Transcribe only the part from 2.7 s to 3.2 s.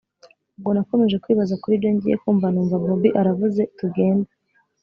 bobi